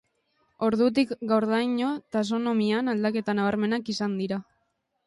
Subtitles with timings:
[0.67, 4.43] Ordutik gaurdaino taxonomian aldaketa nabarmenak izan dira.